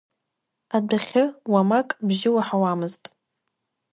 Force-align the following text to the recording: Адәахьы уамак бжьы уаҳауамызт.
Адәахьы 0.75 1.23
уамак 1.51 1.89
бжьы 2.07 2.29
уаҳауамызт. 2.35 3.03